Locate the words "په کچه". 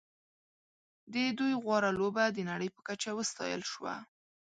2.75-3.09